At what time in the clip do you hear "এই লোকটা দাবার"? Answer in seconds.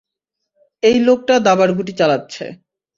0.83-1.69